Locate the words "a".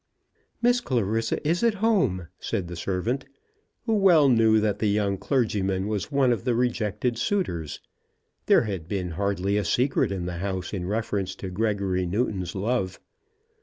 9.57-9.63